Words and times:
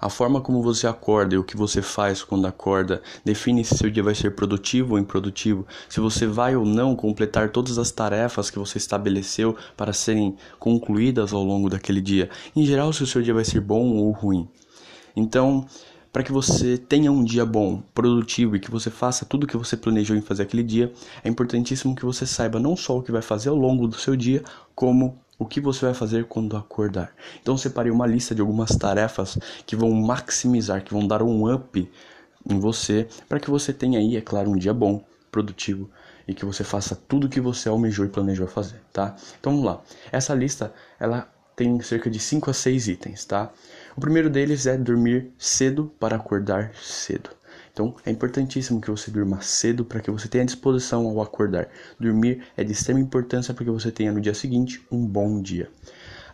A 0.00 0.08
forma 0.08 0.40
como 0.40 0.62
você 0.62 0.86
acorda 0.86 1.34
e 1.34 1.38
o 1.38 1.42
que 1.42 1.56
você 1.56 1.82
faz 1.82 2.22
quando 2.22 2.46
acorda 2.46 3.02
define 3.24 3.64
se 3.64 3.76
seu 3.76 3.90
dia 3.90 4.02
vai 4.02 4.14
ser 4.14 4.30
produtivo 4.30 4.92
ou 4.92 4.98
improdutivo, 4.98 5.66
se 5.88 5.98
você 5.98 6.24
vai 6.24 6.54
ou 6.54 6.64
não 6.64 6.94
completar 6.94 7.50
todas 7.50 7.78
as 7.78 7.90
tarefas 7.90 8.48
que 8.48 8.60
você 8.60 8.78
estabeleceu 8.78 9.56
para 9.76 9.92
serem 9.92 10.36
concluídas 10.58 11.32
ao 11.32 11.42
longo 11.42 11.68
daquele 11.68 12.00
dia. 12.00 12.30
Em 12.54 12.64
geral, 12.64 12.92
se 12.92 13.02
o 13.02 13.06
seu 13.08 13.20
dia 13.22 13.34
vai 13.34 13.44
ser 13.44 13.60
bom 13.60 13.96
ou 13.96 14.12
ruim. 14.12 14.48
Então, 15.16 15.66
para 16.12 16.22
que 16.22 16.30
você 16.30 16.78
tenha 16.78 17.10
um 17.10 17.24
dia 17.24 17.44
bom, 17.44 17.82
produtivo 17.92 18.54
e 18.54 18.60
que 18.60 18.70
você 18.70 18.90
faça 18.90 19.24
tudo 19.24 19.44
o 19.44 19.46
que 19.48 19.56
você 19.56 19.76
planejou 19.76 20.16
em 20.16 20.22
fazer 20.22 20.44
aquele 20.44 20.62
dia, 20.62 20.92
é 21.24 21.28
importantíssimo 21.28 21.96
que 21.96 22.04
você 22.04 22.24
saiba 22.24 22.60
não 22.60 22.76
só 22.76 22.98
o 22.98 23.02
que 23.02 23.10
vai 23.10 23.22
fazer 23.22 23.48
ao 23.48 23.56
longo 23.56 23.88
do 23.88 23.96
seu 23.96 24.14
dia, 24.14 24.44
como 24.76 25.18
o 25.38 25.46
que 25.46 25.60
você 25.60 25.86
vai 25.86 25.94
fazer 25.94 26.24
quando 26.24 26.56
acordar. 26.56 27.12
Então 27.40 27.56
separei 27.56 27.92
uma 27.92 28.06
lista 28.06 28.34
de 28.34 28.40
algumas 28.40 28.70
tarefas 28.70 29.38
que 29.64 29.76
vão 29.76 29.90
maximizar, 29.92 30.82
que 30.82 30.92
vão 30.92 31.06
dar 31.06 31.22
um 31.22 31.52
up 31.52 31.90
em 32.48 32.58
você, 32.58 33.06
para 33.28 33.38
que 33.38 33.50
você 33.50 33.72
tenha 33.72 33.98
aí, 33.98 34.16
é 34.16 34.20
claro, 34.20 34.50
um 34.50 34.56
dia 34.56 34.74
bom, 34.74 35.04
produtivo 35.30 35.88
e 36.26 36.34
que 36.34 36.44
você 36.44 36.64
faça 36.64 36.94
tudo 36.94 37.26
o 37.26 37.30
que 37.30 37.40
você 37.40 37.68
almejou 37.68 38.04
e 38.04 38.08
planejou 38.08 38.46
fazer, 38.46 38.80
tá? 38.92 39.14
Então 39.38 39.52
vamos 39.52 39.66
lá. 39.66 39.82
Essa 40.10 40.34
lista, 40.34 40.72
ela 40.98 41.30
tem 41.56 41.80
cerca 41.80 42.10
de 42.10 42.18
5 42.18 42.50
a 42.50 42.54
6 42.54 42.88
itens, 42.88 43.24
tá? 43.24 43.50
O 43.96 44.00
primeiro 44.00 44.28
deles 44.28 44.66
é 44.66 44.76
dormir 44.76 45.32
cedo 45.38 45.92
para 45.98 46.16
acordar 46.16 46.72
cedo. 46.74 47.30
Então 47.78 47.94
é 48.04 48.10
importantíssimo 48.10 48.80
que 48.80 48.90
você 48.90 49.08
durma 49.08 49.40
cedo 49.40 49.84
para 49.84 50.00
que 50.00 50.10
você 50.10 50.26
tenha 50.26 50.44
disposição 50.44 51.06
ao 51.06 51.22
acordar. 51.22 51.68
Dormir 51.96 52.42
é 52.56 52.64
de 52.64 52.72
extrema 52.72 52.98
importância 52.98 53.54
para 53.54 53.64
que 53.64 53.70
você 53.70 53.92
tenha 53.92 54.10
no 54.10 54.20
dia 54.20 54.34
seguinte 54.34 54.84
um 54.90 55.06
bom 55.06 55.40
dia. 55.40 55.70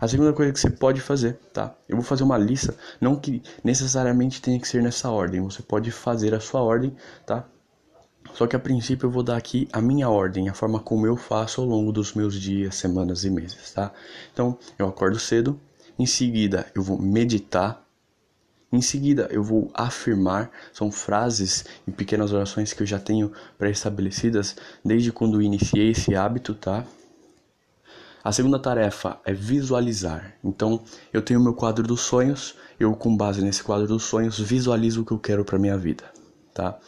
A 0.00 0.08
segunda 0.08 0.32
coisa 0.32 0.54
que 0.54 0.58
você 0.58 0.70
pode 0.70 1.02
fazer, 1.02 1.34
tá? 1.52 1.74
Eu 1.86 1.96
vou 1.96 2.04
fazer 2.04 2.22
uma 2.22 2.38
lista, 2.38 2.74
não 2.98 3.14
que 3.14 3.42
necessariamente 3.62 4.40
tenha 4.40 4.58
que 4.58 4.66
ser 4.66 4.82
nessa 4.82 5.10
ordem, 5.10 5.42
você 5.42 5.60
pode 5.60 5.90
fazer 5.90 6.34
a 6.34 6.40
sua 6.40 6.62
ordem, 6.62 6.96
tá? 7.26 7.44
Só 8.32 8.46
que 8.46 8.56
a 8.56 8.58
princípio 8.58 9.06
eu 9.06 9.10
vou 9.10 9.22
dar 9.22 9.36
aqui 9.36 9.68
a 9.70 9.82
minha 9.82 10.08
ordem, 10.08 10.48
a 10.48 10.54
forma 10.54 10.80
como 10.80 11.06
eu 11.06 11.14
faço 11.14 11.60
ao 11.60 11.66
longo 11.66 11.92
dos 11.92 12.14
meus 12.14 12.40
dias, 12.40 12.74
semanas 12.74 13.22
e 13.22 13.28
meses, 13.28 13.70
tá? 13.70 13.92
Então, 14.32 14.58
eu 14.78 14.88
acordo 14.88 15.18
cedo, 15.18 15.60
em 15.98 16.06
seguida 16.06 16.66
eu 16.74 16.82
vou 16.82 16.98
meditar, 16.98 17.83
em 18.74 18.82
seguida, 18.82 19.28
eu 19.30 19.42
vou 19.42 19.70
afirmar, 19.72 20.50
são 20.72 20.90
frases 20.90 21.64
e 21.86 21.92
pequenas 21.92 22.32
orações 22.32 22.72
que 22.72 22.82
eu 22.82 22.86
já 22.86 22.98
tenho 22.98 23.32
pré-estabelecidas 23.56 24.56
desde 24.84 25.12
quando 25.12 25.40
iniciei 25.40 25.90
esse 25.90 26.14
hábito, 26.14 26.54
tá? 26.54 26.84
A 28.24 28.32
segunda 28.32 28.58
tarefa 28.58 29.20
é 29.24 29.34
visualizar. 29.34 30.34
Então, 30.42 30.82
eu 31.12 31.20
tenho 31.20 31.40
meu 31.40 31.52
quadro 31.52 31.86
dos 31.86 32.00
sonhos, 32.00 32.54
eu 32.80 32.94
com 32.96 33.14
base 33.14 33.42
nesse 33.42 33.62
quadro 33.62 33.86
dos 33.86 34.04
sonhos 34.04 34.38
visualizo 34.38 35.02
o 35.02 35.04
que 35.04 35.12
eu 35.12 35.18
quero 35.18 35.44
para 35.44 35.58
minha 35.58 35.76
vida, 35.76 36.04
tá? 36.54 36.78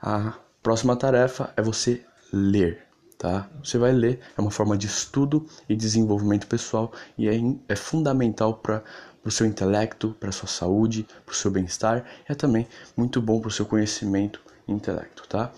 A 0.00 0.34
próxima 0.62 0.94
tarefa 0.94 1.52
é 1.56 1.62
você 1.62 2.04
ler, 2.32 2.86
tá? 3.16 3.48
Você 3.64 3.78
vai 3.78 3.92
ler, 3.92 4.20
é 4.36 4.40
uma 4.40 4.50
forma 4.50 4.76
de 4.76 4.86
estudo 4.86 5.46
e 5.68 5.74
desenvolvimento 5.74 6.46
pessoal 6.46 6.92
e 7.16 7.28
é, 7.28 7.40
é 7.68 7.74
fundamental 7.74 8.54
para 8.54 8.84
para 9.22 9.28
o 9.28 9.32
seu 9.32 9.46
intelecto, 9.46 10.16
para 10.18 10.30
a 10.30 10.32
sua 10.32 10.48
saúde, 10.48 11.06
para 11.24 11.32
o 11.32 11.36
seu 11.36 11.50
bem-estar, 11.50 12.04
é 12.28 12.34
também 12.34 12.66
muito 12.96 13.22
bom 13.22 13.40
para 13.40 13.48
o 13.48 13.52
seu 13.52 13.64
conhecimento 13.64 14.40
e 14.66 14.72
intelecto, 14.72 15.26
tá? 15.28 15.52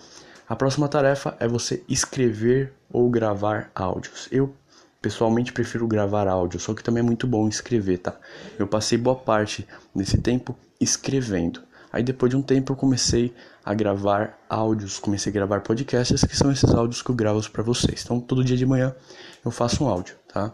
A 0.47 0.55
próxima 0.55 0.87
tarefa 0.87 1.35
é 1.39 1.47
você 1.47 1.83
escrever 1.89 2.71
ou 2.91 3.09
gravar 3.09 3.71
áudios. 3.73 4.27
Eu 4.31 4.55
pessoalmente 5.01 5.51
prefiro 5.51 5.87
gravar 5.87 6.27
áudio, 6.27 6.59
só 6.59 6.73
que 6.73 6.83
também 6.83 7.01
é 7.01 7.05
muito 7.05 7.25
bom 7.25 7.47
escrever, 7.47 7.97
tá? 7.97 8.15
Eu 8.57 8.67
passei 8.67 8.97
boa 8.97 9.15
parte 9.15 9.67
desse 9.95 10.19
tempo 10.19 10.55
escrevendo. 10.79 11.61
Aí 11.91 12.03
depois 12.03 12.29
de 12.29 12.35
um 12.35 12.41
tempo 12.41 12.73
eu 12.73 12.75
comecei 12.75 13.33
a 13.63 13.73
gravar 13.73 14.37
áudios, 14.47 14.99
comecei 14.99 15.31
a 15.31 15.33
gravar 15.33 15.61
podcasts, 15.61 16.23
que 16.23 16.35
são 16.35 16.51
esses 16.51 16.69
áudios 16.69 17.01
que 17.01 17.09
eu 17.09 17.15
gravo 17.15 17.49
para 17.49 17.63
vocês. 17.63 18.03
Então 18.03 18.19
todo 18.19 18.43
dia 18.43 18.57
de 18.57 18.65
manhã 18.65 18.93
eu 19.43 19.49
faço 19.49 19.83
um 19.83 19.87
áudio, 19.87 20.15
tá? 20.27 20.53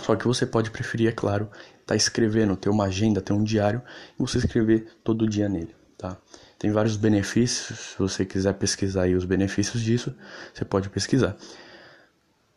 Só 0.00 0.16
que 0.16 0.26
você 0.26 0.46
pode 0.46 0.70
preferir, 0.70 1.08
é 1.08 1.12
claro, 1.12 1.50
tá 1.86 1.96
escrevendo, 1.96 2.56
ter 2.56 2.68
uma 2.68 2.84
agenda, 2.84 3.20
ter 3.20 3.32
um 3.32 3.42
diário 3.42 3.82
e 4.18 4.22
você 4.22 4.38
escrever 4.38 4.86
todo 5.02 5.28
dia 5.28 5.48
nele, 5.48 5.74
tá? 5.96 6.16
Tem 6.58 6.70
vários 6.70 6.96
benefícios, 6.96 7.78
se 7.78 7.98
você 7.98 8.24
quiser 8.24 8.54
pesquisar 8.54 9.02
aí 9.02 9.16
os 9.16 9.24
benefícios 9.24 9.82
disso, 9.82 10.14
você 10.54 10.64
pode 10.64 10.88
pesquisar. 10.88 11.36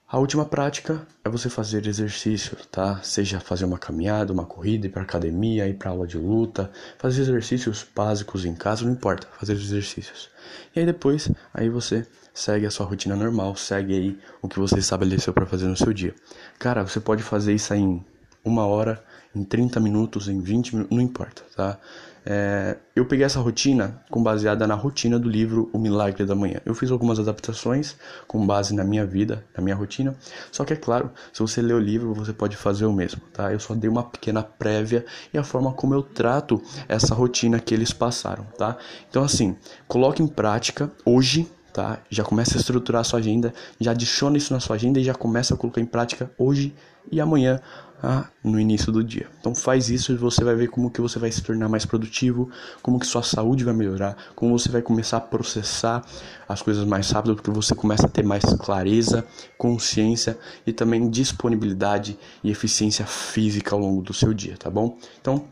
A 0.07 0.19
última 0.19 0.45
prática 0.45 1.01
é 1.23 1.29
você 1.29 1.49
fazer 1.49 1.87
exercício, 1.87 2.55
tá? 2.71 3.01
Seja 3.01 3.39
fazer 3.39 3.65
uma 3.65 3.79
caminhada, 3.79 4.31
uma 4.31 4.45
corrida, 4.45 4.85
ir 4.85 4.91
para 4.91 5.01
academia, 5.01 5.67
ir 5.67 5.73
para 5.73 5.89
aula 5.89 6.05
de 6.05 6.15
luta, 6.15 6.71
fazer 6.99 7.23
exercícios 7.23 7.83
básicos 7.95 8.45
em 8.45 8.53
casa, 8.53 8.85
não 8.85 8.91
importa, 8.91 9.27
fazer 9.39 9.53
exercícios. 9.53 10.29
E 10.75 10.79
aí 10.79 10.85
depois, 10.85 11.31
aí 11.51 11.67
você 11.67 12.05
segue 12.31 12.67
a 12.67 12.71
sua 12.71 12.85
rotina 12.85 13.15
normal, 13.15 13.55
segue 13.55 13.95
aí 13.95 14.19
o 14.41 14.47
que 14.47 14.59
você 14.59 14.77
estabeleceu 14.77 15.33
para 15.33 15.47
fazer 15.47 15.65
no 15.65 15.75
seu 15.75 15.91
dia. 15.91 16.13
Cara, 16.59 16.83
você 16.83 16.99
pode 16.99 17.23
fazer 17.23 17.55
isso 17.55 17.73
em 17.73 18.05
uma 18.45 18.65
hora, 18.65 19.03
em 19.35 19.43
30 19.43 19.79
minutos, 19.79 20.29
em 20.29 20.39
20 20.39 20.75
minutos, 20.75 20.95
não 20.95 21.03
importa, 21.03 21.41
tá? 21.55 21.79
É, 22.27 22.77
eu 22.95 23.05
peguei 23.05 23.23
essa 23.23 23.39
rotina 23.39 24.01
com 24.09 24.23
baseada 24.23 24.65
na 24.65 24.73
rotina 24.73 25.19
do 25.19 25.29
livro 25.29 25.69
O 25.71 25.77
Milagre 25.77 26.25
da 26.25 26.33
Manhã. 26.33 26.59
Eu 26.65 26.73
fiz 26.73 26.89
algumas 26.89 27.19
adaptações 27.19 27.95
com 28.27 28.45
base 28.47 28.73
na 28.73 28.83
minha 28.83 29.05
vida, 29.05 29.45
na 29.55 29.63
minha 29.63 29.75
rotina. 29.75 30.15
Só 30.51 30.65
que 30.65 30.73
é 30.73 30.75
claro, 30.75 31.11
se 31.31 31.39
você 31.39 31.61
ler 31.61 31.75
o 31.75 31.79
livro, 31.79 32.15
você 32.15 32.33
pode 32.33 32.57
fazer 32.57 32.85
o 32.85 32.93
mesmo, 32.93 33.21
tá? 33.31 33.53
Eu 33.53 33.59
só 33.59 33.75
dei 33.75 33.87
uma 33.87 34.03
pequena 34.03 34.41
prévia 34.41 35.05
e 35.31 35.37
a 35.37 35.43
forma 35.43 35.71
como 35.71 35.93
eu 35.93 36.01
trato 36.01 36.59
essa 36.87 37.13
rotina 37.13 37.59
que 37.59 37.75
eles 37.75 37.93
passaram, 37.93 38.45
tá? 38.57 38.75
Então 39.07 39.23
assim, 39.23 39.55
coloque 39.87 40.23
em 40.23 40.27
prática 40.27 40.91
hoje, 41.05 41.47
tá? 41.75 41.99
Já 42.09 42.23
começa 42.23 42.57
a 42.57 42.59
estruturar 42.59 43.01
a 43.01 43.03
sua 43.03 43.19
agenda, 43.19 43.53
já 43.81 43.91
adiciona 43.91 44.37
isso 44.37 44.53
na 44.53 44.61
sua 44.61 44.77
agenda 44.77 44.97
e 44.97 45.03
já 45.03 45.13
começa 45.13 45.53
a 45.53 45.57
colocar 45.57 45.81
em 45.81 45.85
prática 45.85 46.31
hoje 46.37 46.73
e 47.11 47.19
amanhã 47.19 47.59
ah, 48.01 48.29
no 48.41 48.57
início 48.57 48.93
do 48.93 49.03
dia. 49.03 49.27
Então 49.41 49.53
faz 49.53 49.89
isso 49.89 50.13
e 50.13 50.15
você 50.15 50.41
vai 50.41 50.55
ver 50.55 50.69
como 50.69 50.89
que 50.89 51.01
você 51.01 51.19
vai 51.19 51.29
se 51.29 51.41
tornar 51.41 51.67
mais 51.67 51.85
produtivo, 51.85 52.49
como 52.81 52.97
que 52.97 53.05
sua 53.05 53.21
saúde 53.21 53.65
vai 53.65 53.73
melhorar, 53.73 54.15
como 54.37 54.57
você 54.57 54.69
vai 54.69 54.81
começar 54.81 55.17
a 55.17 55.21
processar 55.21 56.01
as 56.47 56.61
coisas 56.61 56.85
mais 56.85 57.11
rápido, 57.11 57.35
porque 57.35 57.51
você 57.51 57.75
começa 57.75 58.05
a 58.05 58.09
ter 58.09 58.23
mais 58.23 58.45
clareza, 58.53 59.27
consciência 59.57 60.37
e 60.65 60.71
também 60.71 61.09
disponibilidade 61.09 62.17
e 62.41 62.49
eficiência 62.49 63.05
física 63.05 63.75
ao 63.75 63.81
longo 63.81 64.01
do 64.01 64.13
seu 64.13 64.33
dia, 64.33 64.55
tá 64.57 64.69
bom? 64.69 64.97
Então 65.19 65.43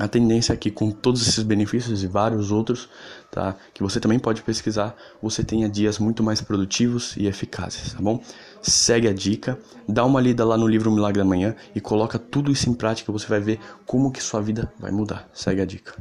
a 0.00 0.08
tendência 0.08 0.54
é 0.54 0.56
que 0.56 0.70
com 0.70 0.90
todos 0.90 1.20
esses 1.20 1.44
benefícios 1.44 2.02
e 2.02 2.06
vários 2.06 2.50
outros, 2.50 2.88
tá, 3.30 3.54
que 3.74 3.82
você 3.82 4.00
também 4.00 4.18
pode 4.18 4.42
pesquisar, 4.42 4.96
você 5.22 5.44
tenha 5.44 5.68
dias 5.68 5.98
muito 5.98 6.22
mais 6.22 6.40
produtivos 6.40 7.14
e 7.18 7.26
eficazes, 7.26 7.92
tá 7.92 8.00
bom? 8.00 8.22
Segue 8.62 9.08
a 9.08 9.12
dica, 9.12 9.58
dá 9.86 10.04
uma 10.04 10.20
lida 10.20 10.42
lá 10.42 10.56
no 10.56 10.66
livro 10.66 10.90
Milagre 10.90 11.18
da 11.18 11.24
Manhã 11.24 11.54
e 11.74 11.80
coloca 11.80 12.18
tudo 12.18 12.50
isso 12.50 12.70
em 12.70 12.74
prática, 12.74 13.12
você 13.12 13.26
vai 13.26 13.40
ver 13.40 13.60
como 13.84 14.10
que 14.10 14.22
sua 14.22 14.40
vida 14.40 14.72
vai 14.78 14.90
mudar. 14.90 15.28
Segue 15.34 15.60
a 15.60 15.66
dica. 15.66 15.92